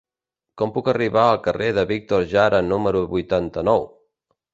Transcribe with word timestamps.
Com 0.59 0.71
puc 0.77 0.87
arribar 0.93 1.25
al 1.33 1.37
carrer 1.47 1.67
de 1.79 1.83
Víctor 1.91 2.25
Jara 2.31 2.61
número 2.71 3.03
vuitanta-nou? 3.13 3.87